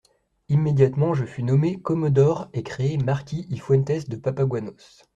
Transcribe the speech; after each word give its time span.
Immédiatement 0.49 1.13
je 1.13 1.25
fus 1.25 1.43
nommé 1.43 1.79
commodore 1.79 2.49
et 2.53 2.63
créé 2.63 2.97
marquis 2.97 3.45
y 3.51 3.57
Fuentès 3.59 4.09
de 4.09 4.15
Papaguanos. 4.17 5.03